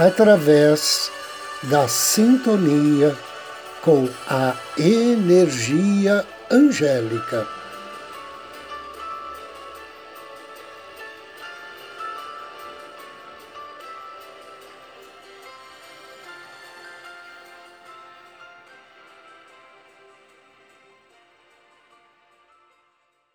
através 0.00 1.12
da 1.64 1.86
sintonia 1.86 3.14
com 3.82 4.08
a 4.26 4.56
energia 4.78 6.26
angélica. 6.50 7.46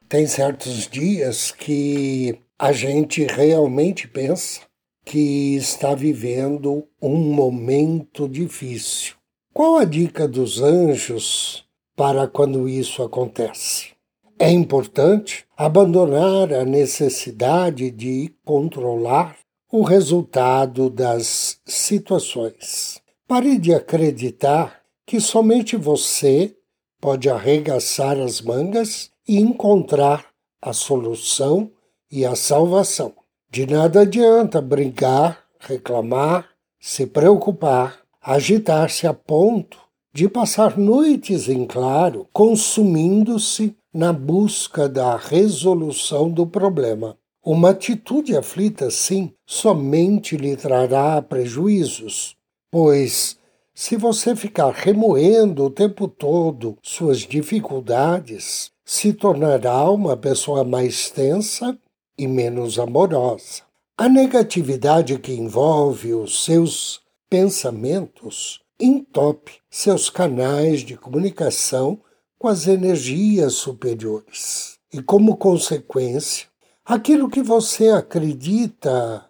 Tem 0.10 0.26
certos 0.26 0.88
dias 0.88 1.52
que 1.52 2.40
a 2.58 2.72
gente 2.72 3.24
realmente 3.26 4.08
pensa 4.08 4.62
que 5.06 5.56
está 5.56 5.94
vivendo 5.94 6.88
um 7.00 7.16
momento 7.16 8.28
difícil. 8.28 9.14
Qual 9.54 9.78
a 9.78 9.86
dica 9.86 10.28
dos 10.28 10.60
anjos 10.60 11.64
para 11.96 12.28
quando 12.28 12.68
isso 12.68 13.04
acontece? 13.04 13.94
É 14.38 14.52
importante 14.52 15.46
abandonar 15.56 16.52
a 16.52 16.66
necessidade 16.66 17.90
de 17.92 18.34
controlar 18.44 19.38
o 19.72 19.84
resultado 19.84 20.90
das 20.90 21.62
situações. 21.66 23.02
Pare 23.28 23.58
de 23.58 23.74
acreditar 23.74 24.82
que 25.06 25.22
somente 25.22 25.78
você 25.78 26.56
pode 27.00 27.30
arregaçar 27.30 28.20
as 28.20 28.42
mangas 28.42 29.12
e 29.28 29.38
encontrar 29.38 30.26
a 30.62 30.74
solução 30.74 31.72
e 32.12 32.26
a 32.26 32.36
salvação. 32.36 33.14
De 33.56 33.66
nada 33.66 34.02
adianta 34.02 34.60
brincar, 34.60 35.46
reclamar, 35.62 36.46
se 36.78 37.08
preocupar, 37.08 38.00
agitar-se 38.22 39.08
a 39.08 39.14
ponto 39.14 39.78
de 40.14 40.28
passar 40.28 40.78
noites 40.78 41.48
em 41.48 41.66
claro, 41.66 42.28
consumindo-se 42.34 43.74
na 43.94 44.12
busca 44.12 44.90
da 44.90 45.16
resolução 45.16 46.30
do 46.30 46.46
problema. 46.46 47.18
Uma 47.42 47.70
atitude 47.70 48.36
aflita, 48.36 48.92
sim, 48.92 49.32
somente 49.46 50.36
lhe 50.36 50.58
trará 50.58 51.22
prejuízos, 51.22 52.36
pois 52.70 53.38
se 53.74 53.96
você 53.96 54.36
ficar 54.36 54.72
remoendo 54.72 55.64
o 55.64 55.70
tempo 55.70 56.10
todo 56.10 56.78
suas 56.84 57.20
dificuldades, 57.20 58.70
se 58.84 59.14
tornará 59.14 59.90
uma 59.90 60.18
pessoa 60.18 60.66
mais 60.66 61.10
tensa 61.10 61.80
e 62.18 62.28
menos 62.28 62.80
amorosa. 62.80 63.64
A 63.98 64.10
negatividade 64.10 65.18
que 65.20 65.34
envolve 65.34 66.14
os 66.14 66.44
seus 66.44 67.02
pensamentos 67.30 68.62
entope 68.80 69.54
seus 69.70 70.10
canais 70.10 70.82
de 70.82 70.98
comunicação 70.98 72.00
com 72.38 72.48
as 72.48 72.68
energias 72.68 73.54
superiores. 73.54 74.78
E, 74.92 75.02
como 75.02 75.38
consequência, 75.38 76.48
aquilo 76.84 77.30
que 77.30 77.42
você 77.42 77.90
acredita 77.90 79.26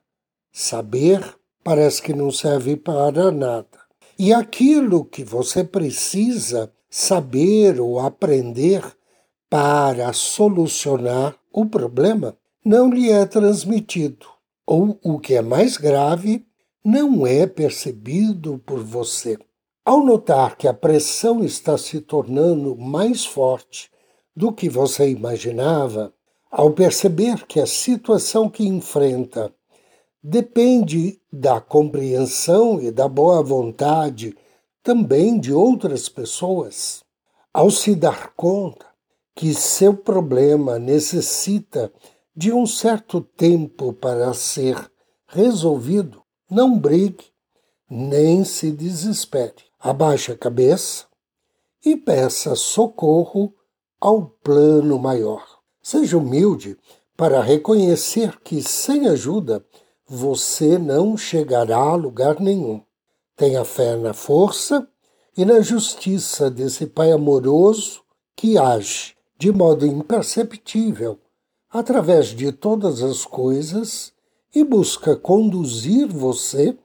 saber 0.52 1.22
parece 1.64 2.02
que 2.02 2.14
não 2.14 2.32
serve 2.32 2.76
para 2.76 3.32
nada. 3.32 3.80
E 4.18 4.34
aquilo 4.34 5.04
que 5.06 5.24
você 5.24 5.64
precisa 5.64 6.72
saber 6.90 7.80
ou 7.82 8.00
aprender 8.00 8.84
para 9.50 10.14
solucionar 10.14 11.36
o 11.52 11.66
problema 11.66 12.38
não 12.66 12.90
lhe 12.90 13.12
é 13.12 13.28
transmitido, 13.28 14.26
ou 14.66 15.00
o 15.04 15.20
que 15.20 15.36
é 15.36 15.42
mais 15.42 15.78
grave, 15.78 16.44
não 16.84 17.28
é 17.28 17.46
percebido 17.46 18.58
por 18.66 18.84
você. 18.84 19.38
Ao 19.86 20.04
notar 20.04 20.58
que 20.58 20.68
a 20.68 20.74
pressão 20.74 21.44
está 21.44 21.78
se 21.78 22.02
tornando 22.02 22.76
mais 22.76 23.24
forte 23.24 23.92
do 24.36 24.52
que 24.52 24.68
você 24.68 25.08
imaginava, 25.08 26.12
ao 26.50 26.72
perceber 26.72 27.46
que 27.46 27.60
a 27.60 27.68
situação 27.68 28.50
que 28.50 28.66
enfrenta 28.68 29.54
depende 30.24 31.22
da 31.32 31.62
compreensão 31.62 32.82
e 32.82 32.90
da 32.90 33.08
boa 33.08 33.44
vontade 33.44 34.36
também 34.82 35.40
de 35.40 35.54
outras 35.54 36.10
pessoas, 36.10 37.04
ao 37.54 37.70
se 37.70 37.94
dar 37.94 38.34
conta 38.36 38.88
que 39.36 39.54
seu 39.54 39.94
problema 39.94 40.80
necessita 40.80 41.92
de 42.36 42.52
um 42.52 42.68
certo 42.68 43.22
tempo 43.22 43.94
para 43.94 44.34
ser 44.34 44.92
resolvido, 45.28 46.22
não 46.50 46.78
brigue, 46.78 47.26
nem 47.90 48.44
se 48.44 48.72
desespere. 48.72 49.64
Abaixe 49.80 50.32
a 50.32 50.38
cabeça 50.38 51.06
e 51.86 51.96
peça 51.96 52.56
socorro 52.56 53.54
ao 54.02 54.26
plano 54.26 55.00
maior. 55.00 55.60
Seja 55.82 56.18
humilde 56.18 56.78
para 57.16 57.42
reconhecer 57.42 58.40
que 58.42 58.62
sem 58.62 59.08
ajuda 59.08 59.66
você 60.08 60.78
não 60.78 61.16
chegará 61.16 61.78
a 61.78 61.96
lugar 61.96 62.40
nenhum. 62.40 62.82
Tenha 63.36 63.64
fé 63.64 63.96
na 63.96 64.14
força 64.14 64.88
e 65.38 65.46
na 65.46 65.62
justiça 65.62 66.50
desse 66.50 66.86
Pai 66.88 67.12
amoroso 67.12 68.02
que 68.36 68.58
age 68.58 69.16
de 69.38 69.52
modo 69.52 69.86
imperceptível 69.86 71.20
através 71.76 72.28
de 72.28 72.54
todas 72.54 73.04
as 73.04 73.26
coisas 73.26 74.14
e 74.56 74.64
busca 74.64 75.14
conduzir 75.14 76.08
você 76.08 76.78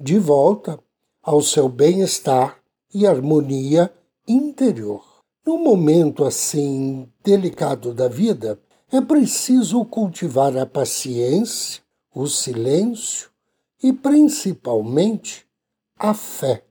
de 0.00 0.18
volta 0.18 0.80
ao 1.22 1.42
seu 1.42 1.68
bem-estar 1.68 2.58
e 2.94 3.06
harmonia 3.06 3.92
interior. 4.26 5.04
Num 5.44 5.62
momento 5.62 6.24
assim 6.24 7.06
delicado 7.22 7.92
da 7.92 8.08
vida, 8.08 8.58
é 8.90 8.98
preciso 8.98 9.84
cultivar 9.84 10.56
a 10.56 10.64
paciência, 10.64 11.82
o 12.14 12.26
silêncio 12.26 13.28
e 13.82 13.92
principalmente 13.92 15.46
a 15.98 16.14
fé 16.14 16.64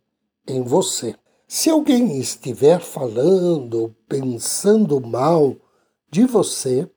em 0.48 0.64
você. 0.64 1.16
Se 1.48 1.70
alguém 1.70 2.20
estiver 2.20 2.80
falando, 2.80 3.96
pensando 4.08 5.00
mal 5.00 5.56
de 6.10 6.26
você, 6.26 6.90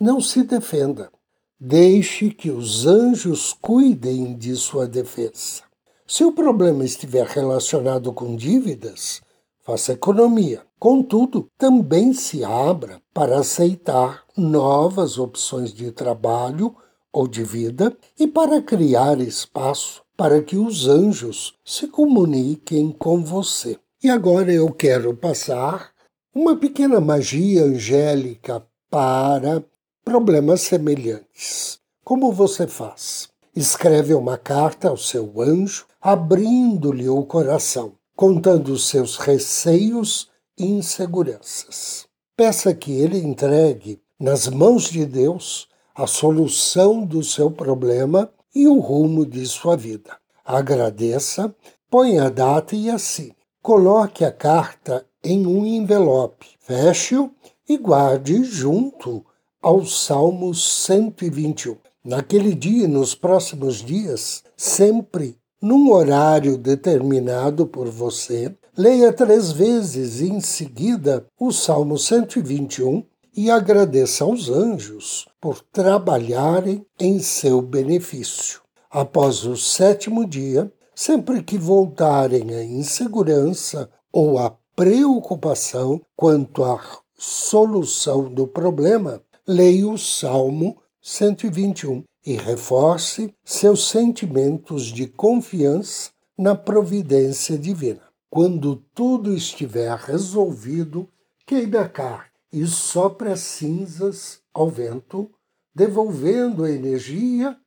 não 0.00 0.20
se 0.20 0.42
defenda. 0.42 1.10
Deixe 1.58 2.30
que 2.30 2.50
os 2.50 2.86
anjos 2.86 3.52
cuidem 3.52 4.34
de 4.34 4.56
sua 4.56 4.86
defesa. 4.86 5.62
Se 6.06 6.24
o 6.24 6.32
problema 6.32 6.84
estiver 6.84 7.26
relacionado 7.26 8.12
com 8.12 8.34
dívidas, 8.34 9.20
faça 9.62 9.92
economia. 9.92 10.62
Contudo, 10.78 11.48
também 11.58 12.14
se 12.14 12.42
abra 12.42 13.02
para 13.12 13.38
aceitar 13.38 14.24
novas 14.34 15.18
opções 15.18 15.72
de 15.74 15.92
trabalho 15.92 16.74
ou 17.12 17.28
de 17.28 17.44
vida 17.44 17.94
e 18.18 18.26
para 18.26 18.62
criar 18.62 19.20
espaço 19.20 20.02
para 20.16 20.42
que 20.42 20.56
os 20.56 20.88
anjos 20.88 21.54
se 21.64 21.86
comuniquem 21.86 22.90
com 22.90 23.22
você. 23.22 23.78
E 24.02 24.08
agora 24.08 24.52
eu 24.52 24.72
quero 24.72 25.14
passar 25.14 25.92
uma 26.34 26.56
pequena 26.56 27.00
magia 27.00 27.64
angélica 27.64 28.66
para 28.90 29.62
problemas 30.04 30.62
semelhantes. 30.62 31.78
Como 32.04 32.32
você 32.32 32.66
faz? 32.66 33.28
Escreve 33.54 34.14
uma 34.14 34.38
carta 34.38 34.88
ao 34.88 34.96
seu 34.96 35.40
anjo, 35.40 35.86
abrindo-lhe 36.00 37.08
o 37.08 37.22
coração, 37.24 37.92
contando 38.16 38.72
os 38.72 38.88
seus 38.88 39.16
receios 39.16 40.28
e 40.58 40.66
inseguranças. 40.66 42.06
Peça 42.36 42.74
que 42.74 42.92
ele 42.92 43.18
entregue 43.18 44.00
nas 44.18 44.48
mãos 44.48 44.84
de 44.84 45.04
Deus 45.04 45.68
a 45.94 46.06
solução 46.06 47.04
do 47.04 47.22
seu 47.22 47.50
problema 47.50 48.30
e 48.54 48.66
o 48.66 48.78
rumo 48.78 49.26
de 49.26 49.44
sua 49.46 49.76
vida. 49.76 50.16
Agradeça, 50.44 51.54
ponha 51.90 52.24
a 52.24 52.30
data 52.30 52.74
e 52.74 52.90
assine. 52.90 53.36
Coloque 53.62 54.24
a 54.24 54.32
carta 54.32 55.06
em 55.22 55.46
um 55.46 55.66
envelope, 55.66 56.46
feche-o 56.58 57.30
e 57.68 57.76
guarde 57.76 58.42
junto 58.42 59.24
ao 59.62 59.84
Salmo 59.84 60.54
121. 60.54 61.76
Naquele 62.02 62.54
dia 62.54 62.84
e 62.84 62.88
nos 62.88 63.14
próximos 63.14 63.76
dias, 63.76 64.42
sempre 64.56 65.36
num 65.60 65.92
horário 65.92 66.56
determinado 66.56 67.66
por 67.66 67.86
você, 67.88 68.56
leia 68.76 69.12
três 69.12 69.52
vezes 69.52 70.22
em 70.22 70.40
seguida 70.40 71.26
o 71.38 71.52
Salmo 71.52 71.98
121 71.98 73.04
e 73.36 73.50
agradeça 73.50 74.24
aos 74.24 74.48
anjos 74.48 75.28
por 75.38 75.60
trabalharem 75.60 76.84
em 76.98 77.18
seu 77.18 77.60
benefício. 77.60 78.62
Após 78.90 79.44
o 79.44 79.58
sétimo 79.58 80.26
dia, 80.26 80.72
sempre 80.94 81.42
que 81.42 81.58
voltarem 81.58 82.54
à 82.54 82.64
insegurança 82.64 83.90
ou 84.10 84.38
à 84.38 84.56
preocupação 84.74 86.00
quanto 86.16 86.64
à 86.64 86.80
solução 87.14 88.32
do 88.32 88.46
problema, 88.46 89.22
leia 89.52 89.88
o 89.88 89.98
Salmo 89.98 90.80
121 91.02 92.04
e 92.24 92.36
reforce 92.36 93.34
seus 93.44 93.88
sentimentos 93.88 94.84
de 94.84 95.08
confiança 95.08 96.12
na 96.38 96.54
providência 96.54 97.58
divina. 97.58 98.00
Quando 98.30 98.76
tudo 98.76 99.34
estiver 99.34 99.92
resolvido, 99.96 101.10
queime 101.44 101.78
a 101.78 101.88
carne 101.88 102.30
e 102.52 102.64
sopre 102.64 103.32
as 103.32 103.40
cinzas 103.40 104.40
ao 104.54 104.70
vento, 104.70 105.28
devolvendo 105.74 106.62
a 106.62 106.70
energia 106.70 107.58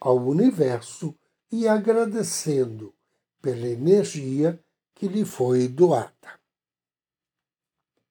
ao 0.00 0.16
universo 0.16 1.14
e 1.52 1.68
agradecendo 1.68 2.92
pela 3.40 3.68
energia 3.68 4.58
que 4.92 5.06
lhe 5.06 5.24
foi 5.24 5.68
doada. 5.68 6.10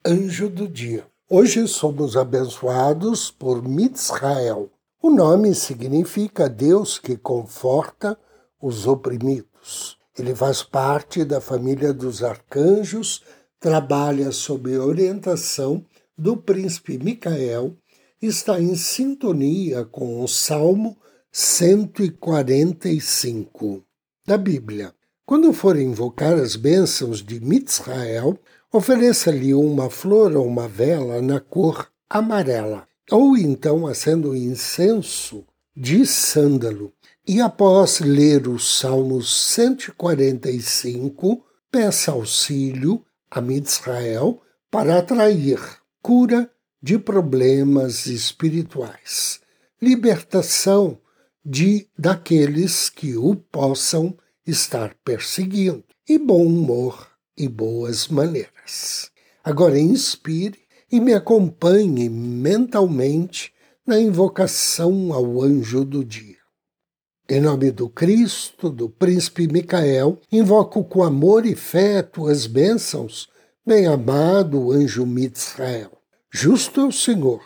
Anjo 0.05 0.49
do 0.49 0.65
Dia. 0.65 1.05
Hoje 1.29 1.67
somos 1.67 2.15
abençoados 2.15 3.29
por 3.29 3.61
Mitzrael, 3.61 4.71
o 5.01 5.09
nome 5.09 5.53
significa 5.53 6.47
Deus 6.47 6.97
que 6.97 7.17
conforta 7.17 8.17
os 8.61 8.87
oprimidos. 8.87 9.97
Ele 10.17 10.33
faz 10.33 10.63
parte 10.63 11.25
da 11.25 11.41
família 11.41 11.93
dos 11.93 12.23
arcanjos, 12.23 13.23
trabalha 13.59 14.31
sob 14.31 14.77
orientação 14.77 15.83
do 16.17 16.37
príncipe 16.37 16.97
Micael, 16.97 17.75
está 18.21 18.61
em 18.61 18.77
sintonia 18.77 19.83
com 19.83 20.23
o 20.23 20.29
Salmo 20.29 20.95
145 21.29 23.83
da 24.25 24.37
Bíblia. 24.37 24.93
Quando 25.25 25.51
for 25.51 25.77
invocar 25.77 26.35
as 26.35 26.55
bênçãos 26.55 27.21
de 27.21 27.41
Mitzrael, 27.41 28.39
ofereça-lhe 28.71 29.53
uma 29.53 29.89
flor 29.89 30.35
ou 30.35 30.45
uma 30.45 30.67
vela 30.67 31.21
na 31.21 31.39
cor 31.39 31.89
amarela 32.09 32.87
ou 33.09 33.37
então 33.37 33.87
acenda 33.87 34.27
o 34.27 34.35
incenso 34.35 35.45
de 35.75 36.05
sândalo. 36.05 36.93
E 37.25 37.41
após 37.41 37.99
ler 37.99 38.47
o 38.47 38.59
Salmo 38.59 39.19
145, 39.21 41.43
peça 41.71 42.11
auxílio 42.11 43.03
a 43.29 43.41
Israel 43.41 44.41
para 44.71 44.99
atrair 44.99 45.59
cura 46.01 46.49
de 46.81 46.97
problemas 46.97 48.05
espirituais, 48.05 49.41
libertação 49.81 50.97
de 51.43 51.89
daqueles 51.97 52.89
que 52.89 53.17
o 53.17 53.35
possam 53.35 54.17
estar 54.45 54.95
perseguindo, 55.03 55.83
e 56.07 56.17
bom 56.17 56.45
humor 56.45 57.09
e 57.37 57.49
boas 57.49 58.07
maneiras. 58.07 58.56
Agora 59.43 59.79
inspire 59.79 60.59
e 60.91 60.99
me 60.99 61.13
acompanhe 61.13 62.09
mentalmente 62.09 63.53
na 63.85 63.99
invocação 63.99 65.13
ao 65.13 65.41
anjo 65.41 65.85
do 65.85 66.03
dia. 66.03 66.37
Em 67.29 67.41
nome 67.41 67.71
do 67.71 67.89
Cristo, 67.89 68.69
do 68.69 68.89
príncipe 68.89 69.47
Micael, 69.47 70.17
invoco 70.31 70.83
com 70.83 71.03
amor 71.03 71.45
e 71.45 71.55
fé 71.55 72.01
tuas 72.01 72.47
bênçãos, 72.47 73.27
bem-amado 73.65 74.71
anjo 74.71 75.05
Mitzrael. 75.05 75.91
Justo 76.31 76.79
é 76.79 76.85
o 76.85 76.91
Senhor, 76.91 77.41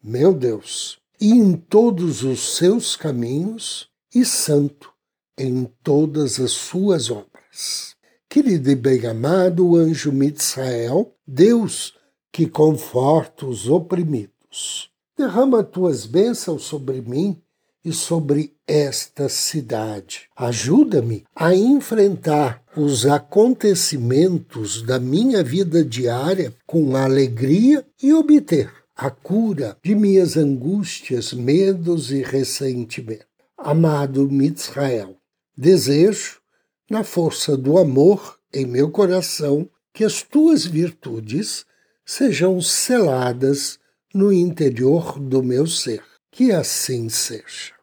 meu 0.00 0.32
Deus, 0.32 0.98
e 1.20 1.32
em 1.32 1.54
todos 1.54 2.22
os 2.22 2.56
seus 2.56 2.94
caminhos, 2.94 3.88
e 4.14 4.24
santo 4.24 4.92
em 5.36 5.64
todas 5.82 6.38
as 6.38 6.52
suas 6.52 7.10
obras. 7.10 7.95
Querido 8.28 8.70
e 8.70 8.74
bem-amado 8.74 9.76
anjo 9.76 10.12
Mitzrael, 10.12 11.14
Deus 11.26 11.94
que 12.32 12.46
conforta 12.46 13.46
os 13.46 13.68
oprimidos. 13.68 14.90
Derrama 15.16 15.62
tuas 15.62 16.04
bênçãos 16.04 16.64
sobre 16.64 17.00
mim 17.00 17.40
e 17.82 17.92
sobre 17.92 18.54
esta 18.66 19.28
cidade. 19.28 20.28
Ajuda-me 20.36 21.24
a 21.34 21.54
enfrentar 21.54 22.62
os 22.76 23.06
acontecimentos 23.06 24.82
da 24.82 24.98
minha 24.98 25.42
vida 25.42 25.82
diária 25.84 26.52
com 26.66 26.94
alegria 26.96 27.86
e 28.02 28.12
obter 28.12 28.70
a 28.94 29.08
cura 29.08 29.78
de 29.82 29.94
minhas 29.94 30.36
angústias, 30.36 31.32
medos 31.32 32.10
e 32.10 32.22
ressentimentos. 32.22 33.26
Amado 33.56 34.28
Mitzrael, 34.30 35.16
desejo, 35.56 36.40
na 36.88 37.02
força 37.04 37.56
do 37.56 37.78
amor 37.78 38.38
em 38.52 38.66
meu 38.66 38.90
coração, 38.90 39.68
que 39.92 40.04
as 40.04 40.22
tuas 40.22 40.64
virtudes 40.64 41.64
sejam 42.04 42.60
seladas 42.60 43.78
no 44.14 44.32
interior 44.32 45.18
do 45.18 45.42
meu 45.42 45.66
ser. 45.66 46.04
Que 46.30 46.52
assim 46.52 47.08
seja. 47.08 47.74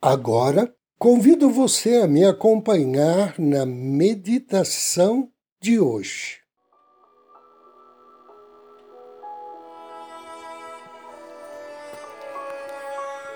Agora, 0.00 0.74
convido 0.98 1.50
você 1.50 1.96
a 1.96 2.06
me 2.06 2.24
acompanhar 2.24 3.38
na 3.38 3.64
meditação 3.64 5.32
de 5.60 5.80
hoje. 5.80 6.41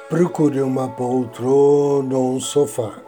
Procure 0.09 0.63
uma 0.63 0.89
poltrona 0.89 2.17
ou 2.17 2.35
um 2.35 2.41
sofá. 2.41 3.03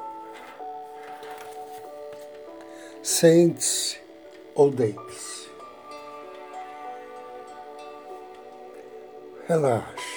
Sente-se 3.00 4.00
ou 4.52 4.68
deite-se. 4.68 5.48
Relaxe. 9.46 10.08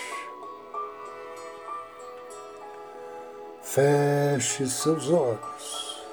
Feche 3.61 4.67
seus 4.67 5.07
olhos. 5.11 6.03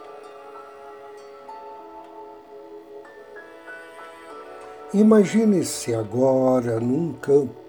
Imagine-se 4.93 5.95
agora 5.95 6.79
num 6.79 7.15
campo, 7.15 7.68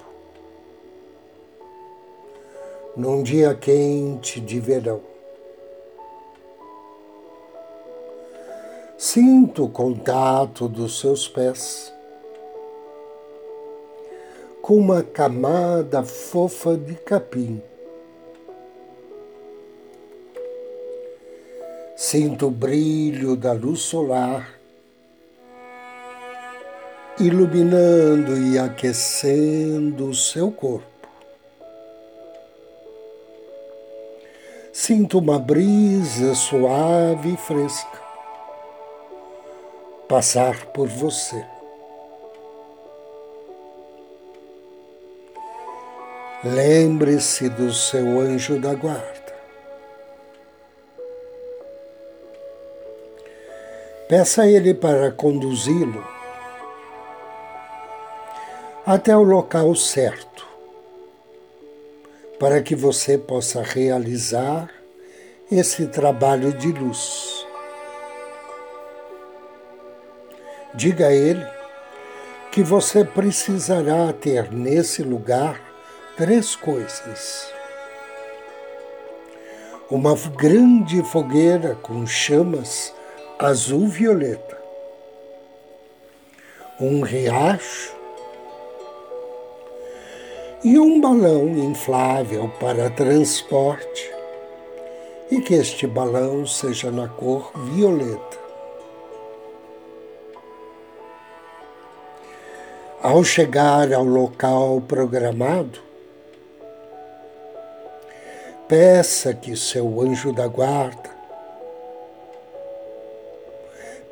num 3.00 3.24
dia 3.24 3.56
quente 3.56 4.42
de 4.42 4.60
verão. 4.60 5.00
Sinto 8.98 9.64
o 9.64 9.70
contato 9.70 10.68
dos 10.68 11.00
seus 11.00 11.26
pés 11.26 11.94
com 14.62 14.76
uma 14.76 15.02
camada 15.02 16.04
fofa 16.04 16.76
de 16.76 16.96
capim. 16.96 17.62
Sinto 21.96 22.48
o 22.48 22.52
brilho 22.52 23.38
da 23.38 23.54
luz 23.54 23.80
solar 23.80 24.60
iluminando 27.18 28.38
e 28.38 28.60
aquecendo 28.60 30.10
o 30.10 30.14
seu 30.14 30.52
corpo. 30.52 30.89
Sinto 34.90 35.20
uma 35.20 35.38
brisa 35.38 36.34
suave 36.34 37.36
e 37.36 37.38
fresca 37.38 38.02
passar 40.08 40.66
por 40.72 40.88
você. 40.88 41.46
Lembre-se 46.44 47.50
do 47.50 47.72
seu 47.72 48.20
anjo 48.20 48.60
da 48.60 48.74
guarda. 48.74 49.36
Peça 54.08 54.42
a 54.42 54.48
ele 54.48 54.74
para 54.74 55.12
conduzi-lo 55.12 56.04
até 58.88 59.16
o 59.16 59.22
local 59.22 59.76
certo, 59.76 60.48
para 62.40 62.60
que 62.64 62.74
você 62.74 63.20
possa 63.20 63.62
realizar 63.62 64.79
esse 65.52 65.88
trabalho 65.88 66.54
de 66.54 66.72
luz. 66.72 67.46
Diga 70.76 71.08
a 71.08 71.14
ele 71.14 71.46
que 72.52 72.62
você 72.62 73.04
precisará 73.04 74.14
ter 74.14 74.52
nesse 74.52 75.02
lugar 75.02 75.60
três 76.16 76.56
coisas: 76.56 77.52
uma 79.90 80.14
grande 80.36 81.02
fogueira 81.04 81.76
com 81.82 82.06
chamas 82.06 82.94
azul-violeta, 83.40 84.58
um 86.80 87.02
riacho. 87.02 87.98
E 90.62 90.78
um 90.78 91.00
balão 91.00 91.48
inflável 91.58 92.50
para 92.60 92.90
transporte, 92.90 94.12
e 95.32 95.42
que 95.42 95.54
este 95.54 95.86
balão 95.86 96.46
seja 96.46 96.90
na 96.90 97.08
cor 97.08 97.52
violeta. 97.56 98.38
Ao 103.02 103.24
chegar 103.24 103.94
ao 103.94 104.04
local 104.04 104.82
programado, 104.82 105.80
peça 108.68 109.34
que 109.34 109.56
seu 109.56 110.02
anjo 110.02 110.34
da 110.34 110.48
guarda 110.48 111.10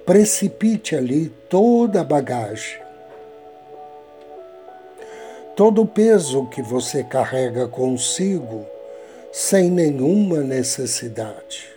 precipite 0.05 0.95
ali 0.95 1.29
toda 1.49 1.99
a 1.99 2.03
bagagem, 2.03 2.79
todo 5.53 5.81
o 5.81 5.85
peso 5.85 6.45
que 6.45 6.61
você 6.61 7.03
carrega 7.03 7.67
consigo 7.67 8.65
sem 9.39 9.69
nenhuma 9.69 10.39
necessidade. 10.39 11.71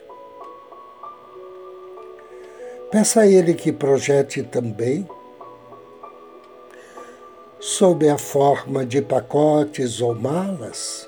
Peça 2.90 3.20
a 3.20 3.26
ele 3.26 3.52
que 3.52 3.70
projete 3.70 4.42
também, 4.42 5.06
sob 7.60 8.08
a 8.08 8.16
forma 8.16 8.86
de 8.86 9.02
pacotes 9.02 10.00
ou 10.00 10.14
malas, 10.14 11.06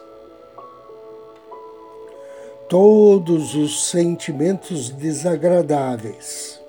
todos 2.68 3.54
os 3.54 3.88
sentimentos 3.88 4.90
desagradáveis 4.90 6.60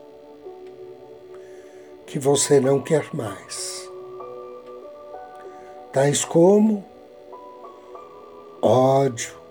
que 2.05 2.17
você 2.17 2.57
não 2.61 2.79
quer 2.79 3.13
mais, 3.13 3.91
tais 5.91 6.23
como 6.23 6.85
ódio, 8.61 9.42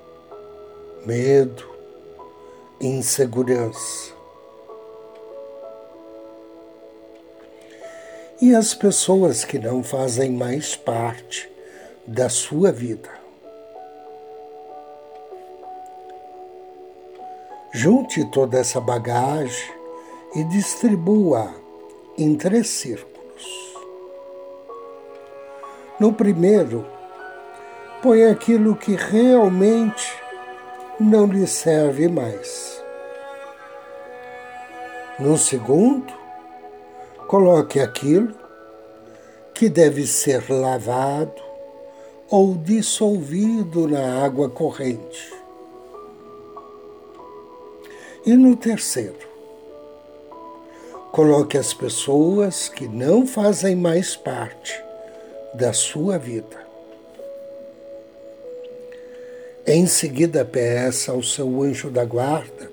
medo, 1.05 1.69
insegurança. 2.81 4.13
E 8.41 8.55
as 8.55 8.75
pessoas 8.75 9.45
que 9.45 9.59
não 9.59 9.83
fazem 9.83 10.33
mais 10.33 10.75
parte 10.75 11.51
da 12.07 12.29
sua 12.29 12.73
vida. 12.73 13.11
Junte 17.73 18.25
toda 18.31 18.59
essa 18.59 18.81
bagagem 18.81 19.73
e 20.35 20.45
distribua 20.45 21.55
em 22.19 22.35
três 22.35 22.69
círculos. 22.69 23.13
No 25.99 26.13
primeiro, 26.13 26.85
põe 28.03 28.25
aquilo 28.25 28.77
que 28.77 28.95
realmente 28.95 30.22
não 31.03 31.27
lhe 31.27 31.47
serve 31.47 32.09
mais. 32.09 32.83
No 35.19 35.37
segundo, 35.37 36.13
coloque 37.27 37.81
aquilo 37.81 38.35
que 39.55 39.69
deve 39.69 40.07
ser 40.07 40.51
lavado 40.51 41.43
ou 42.31 42.55
dissolvido 42.55 43.87
na 43.89 44.25
água 44.25 44.49
corrente. 44.49 45.35
E 48.25 48.35
no 48.35 48.57
terceiro, 48.57 49.29
coloque 51.11 51.59
as 51.59 51.75
pessoas 51.75 52.69
que 52.69 52.87
não 52.87 53.27
fazem 53.27 53.75
mais 53.75 54.15
parte 54.17 54.83
da 55.55 55.73
sua 55.73 56.17
vida. 56.17 56.62
Em 59.65 59.87
seguida, 59.87 60.45
peça 60.45 61.13
ao 61.13 61.23
seu 61.23 61.63
anjo 61.63 61.89
da 61.89 62.05
guarda 62.05 62.69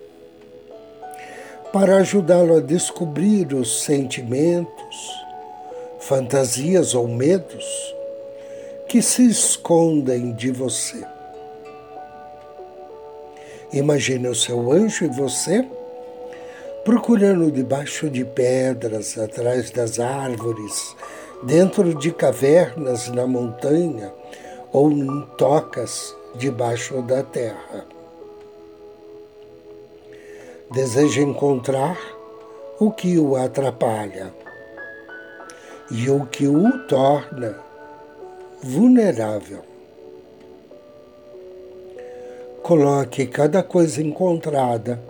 para 1.72 1.98
ajudá-lo 1.98 2.58
a 2.58 2.60
descobrir 2.60 3.54
os 3.54 3.84
sentimentos, 3.84 5.14
fantasias 6.00 6.96
ou 6.96 7.08
medos 7.08 7.64
que 8.88 9.04
se 9.04 9.28
escondem 9.30 10.34
de 10.34 10.50
você. 10.50 11.06
Imagine 13.72 14.28
o 14.30 14.34
seu 14.34 14.72
anjo 14.72 15.06
e 15.06 15.10
você 15.10 15.64
procurando 16.84 17.52
debaixo 17.52 18.10
de 18.10 18.26
pedras, 18.26 19.16
atrás 19.16 19.70
das 19.70 20.00
árvores, 20.00 20.96
dentro 21.44 21.94
de 21.94 22.12
cavernas 22.12 23.10
na 23.10 23.28
montanha 23.28 24.12
ou 24.72 24.90
em 24.92 25.22
tocas 25.38 26.18
debaixo 26.36 27.02
da 27.02 27.24
terra. 27.24 27.86
Deseja 30.72 31.22
encontrar 31.22 31.98
o 32.80 32.92
que 32.92 33.18
o 33.18 33.36
atrapalha 33.36 34.34
e 35.92 36.10
o 36.10 36.26
que 36.26 36.48
o 36.48 36.88
torna 36.88 37.60
vulnerável. 38.62 39.64
Coloque 42.62 43.26
cada 43.26 43.64
coisa 43.64 44.02
encontrada 44.02 45.02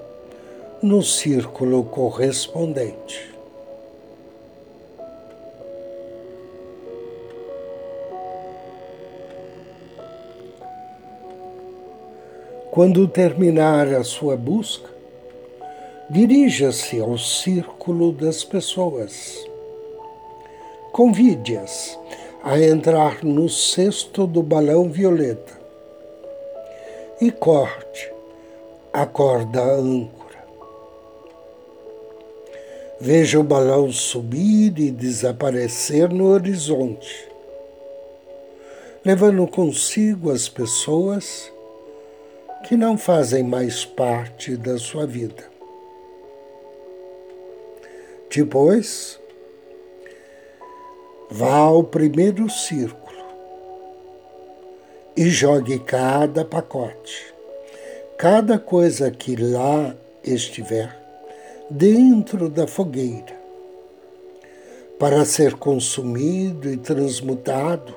no 0.82 1.04
círculo 1.04 1.84
correspondente. 1.84 3.29
Quando 12.72 13.08
terminar 13.08 13.88
a 13.88 14.04
sua 14.04 14.38
busca, 14.38 14.88
dirija-se 16.08 17.00
ao 17.00 17.18
círculo 17.18 18.12
das 18.12 18.44
pessoas. 18.44 19.44
Convide-as 20.92 21.98
a 22.44 22.60
entrar 22.60 23.24
no 23.24 23.50
cesto 23.50 24.28
do 24.28 24.44
balão 24.44 24.88
violeta 24.88 25.60
e 27.20 27.32
corte 27.32 28.14
a 28.94 29.04
corda 29.04 29.64
âncora. 29.64 30.38
Veja 33.02 33.40
o 33.40 33.44
balão 33.44 33.92
subir 33.92 34.78
e 34.78 34.92
desaparecer 34.92 36.08
no 36.10 36.28
horizonte, 36.28 37.28
levando 39.04 39.48
consigo 39.48 40.30
as 40.32 40.48
pessoas 40.48 41.52
que 42.70 42.78
não 42.78 42.96
fazem 43.00 43.42
mais 43.42 43.84
parte 43.84 44.56
da 44.56 44.78
sua 44.78 45.08
vida. 45.08 45.44
Depois, 48.30 49.20
vá 51.32 51.56
ao 51.56 51.84
primeiro 51.84 52.48
círculo 52.48 53.26
e 55.18 55.32
jogue 55.32 55.80
cada 55.80 56.46
pacote, 56.46 57.34
cada 58.20 58.60
coisa 58.60 59.10
que 59.10 59.36
lá 59.36 59.96
estiver, 60.24 60.96
dentro 61.72 62.50
da 62.50 62.68
fogueira, 62.68 63.36
para 65.00 65.26
ser 65.26 65.56
consumido 65.56 66.72
e 66.72 66.78
transmutado 66.78 67.96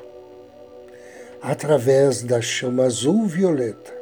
através 1.43 2.23
da 2.23 2.41
chama 2.41 2.85
azul-violeta. 2.85 4.02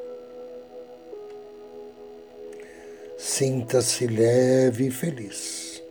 Sinta-se 3.40 4.06
leve 4.06 4.88
e 4.88 4.90
feliz. 4.90 5.82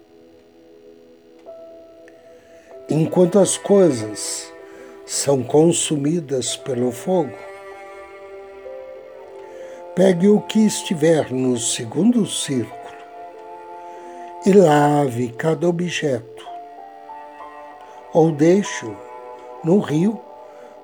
Enquanto 2.88 3.40
as 3.40 3.58
coisas 3.58 4.54
são 5.04 5.42
consumidas 5.42 6.56
pelo 6.56 6.92
fogo. 6.92 7.36
Pegue 9.96 10.28
o 10.28 10.42
que 10.42 10.60
estiver 10.60 11.32
no 11.32 11.58
segundo 11.58 12.24
círculo 12.28 12.78
e 14.46 14.54
lave 14.54 15.30
cada 15.30 15.68
objeto, 15.68 16.48
ou 18.14 18.32
deixe-o 18.32 18.96
no 19.64 19.80
rio 19.80 20.22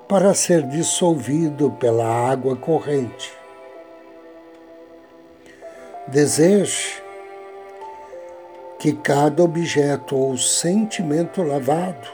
para 0.08 0.34
ser 0.34 0.64
dissolvido 0.64 1.70
pela 1.74 2.08
água 2.08 2.56
corrente. 2.56 3.45
Deseje 6.08 7.02
que 8.78 8.94
cada 8.94 9.44
objeto 9.44 10.16
ou 10.16 10.38
sentimento 10.38 11.42
lavado 11.42 12.08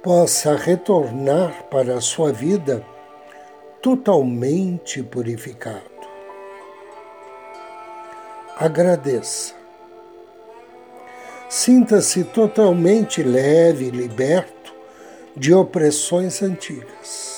possa 0.00 0.54
retornar 0.54 1.64
para 1.64 1.96
a 1.96 2.00
sua 2.00 2.32
vida 2.32 2.86
totalmente 3.82 5.02
purificado. 5.02 5.82
Agradeça. 8.56 9.54
Sinta-se 11.48 12.22
totalmente 12.22 13.20
leve 13.20 13.86
e 13.86 13.90
liberto 13.90 14.72
de 15.36 15.52
opressões 15.52 16.40
antigas. 16.40 17.37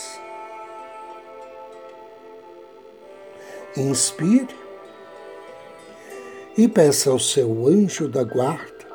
Inspire 3.81 4.55
e 6.55 6.69
peça 6.69 7.09
ao 7.09 7.19
seu 7.19 7.67
anjo 7.67 8.09
da 8.09 8.23
guarda 8.23 8.87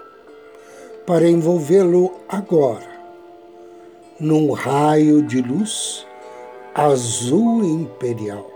para 1.08 1.27
envolvê-lo 1.27 2.13
agora 2.30 2.88
num 4.20 4.51
raio 4.51 5.24
de 5.24 5.42
luz 5.42 6.06
azul 6.75 7.65
imperial. 7.65 8.51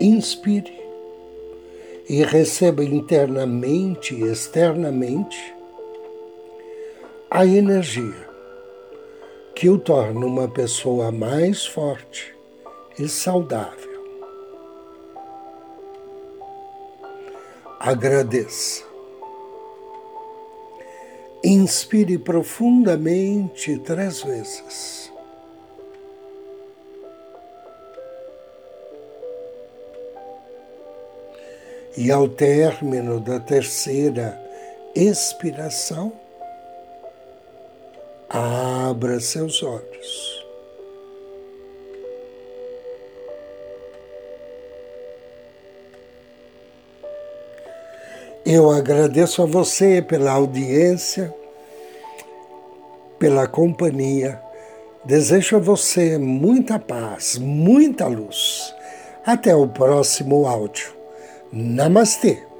Inspire 0.00 0.76
e 2.08 2.24
receba 2.24 2.82
internamente 2.82 4.12
e 4.12 4.24
externamente 4.24 5.55
a 7.30 7.44
energia 7.44 8.28
que 9.54 9.68
o 9.68 9.78
torna 9.78 10.24
uma 10.24 10.48
pessoa 10.48 11.10
mais 11.10 11.66
forte 11.66 12.34
e 12.98 13.08
saudável. 13.08 13.96
Agradeça. 17.80 18.84
Inspire 21.42 22.18
profundamente 22.18 23.78
três 23.78 24.22
vezes. 24.22 25.12
E 31.96 32.10
ao 32.10 32.28
término 32.28 33.20
da 33.20 33.40
terceira 33.40 34.38
expiração, 34.94 36.25
abra 38.28 39.20
seus 39.20 39.62
olhos. 39.62 40.44
Eu 48.44 48.70
agradeço 48.70 49.42
a 49.42 49.46
você 49.46 50.00
pela 50.00 50.32
audiência, 50.32 51.34
pela 53.18 53.46
companhia. 53.48 54.40
Desejo 55.04 55.56
a 55.56 55.60
você 55.60 56.16
muita 56.16 56.78
paz, 56.78 57.38
muita 57.38 58.06
luz. 58.06 58.72
Até 59.24 59.54
o 59.54 59.66
próximo 59.66 60.46
áudio. 60.46 60.94
Namastê! 61.52 62.55